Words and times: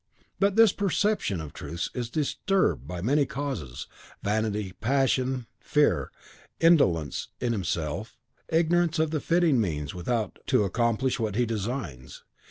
But 0.39 0.55
this 0.55 0.71
perception 0.73 1.39
of 1.39 1.53
truths 1.53 1.91
is 1.93 2.09
disturbed 2.09 2.87
by 2.87 3.01
many 3.03 3.27
causes, 3.27 3.85
vanity, 4.23 4.71
passion, 4.81 5.45
fear, 5.59 6.11
indolence 6.59 7.27
in 7.39 7.51
himself, 7.53 8.17
ignorance 8.49 8.97
of 8.97 9.11
the 9.11 9.21
fitting 9.21 9.61
means 9.61 9.93
without 9.93 10.39
to 10.47 10.63
accomplish 10.63 11.19
what 11.19 11.35
he 11.35 11.45
designs. 11.45 12.23